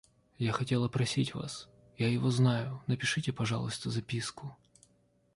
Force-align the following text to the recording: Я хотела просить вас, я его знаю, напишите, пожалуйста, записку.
Я 0.39 0.51
хотела 0.51 0.87
просить 0.87 1.35
вас, 1.35 1.69
я 1.99 2.07
его 2.09 2.31
знаю, 2.31 2.81
напишите, 2.87 3.31
пожалуйста, 3.31 3.91
записку. 3.91 4.57